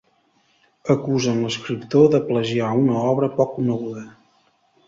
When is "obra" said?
3.13-3.33